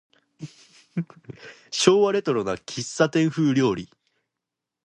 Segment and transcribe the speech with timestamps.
[1.69, 3.87] 昭和レトロな喫茶店風料理